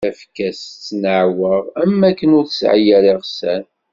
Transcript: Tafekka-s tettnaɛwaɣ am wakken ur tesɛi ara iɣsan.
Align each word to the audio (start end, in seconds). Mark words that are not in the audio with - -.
Tafekka-s 0.05 0.59
tettnaɛwaɣ 0.69 1.63
am 1.81 1.93
wakken 2.01 2.35
ur 2.37 2.45
tesɛi 2.47 2.89
ara 2.97 3.11
iɣsan. 3.13 3.63